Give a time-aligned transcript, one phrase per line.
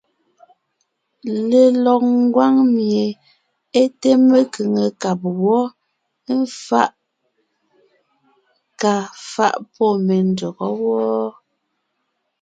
[1.51, 3.05] Lelɔg ngwáŋ mie
[3.79, 5.63] é té mekʉ̀ŋekab wɔ́,
[6.33, 6.91] éfaʼ
[8.81, 8.93] kà
[9.31, 11.27] faʼ pɔ́ me ndÿɔgɔ́ wɔ́ɔ.